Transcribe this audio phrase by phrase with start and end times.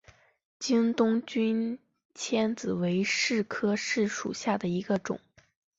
[0.57, 1.77] 景东君
[2.15, 5.19] 迁子为柿科柿属下的一个种。